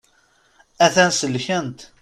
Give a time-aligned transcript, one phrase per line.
[0.85, 1.79] A-t-an selkent.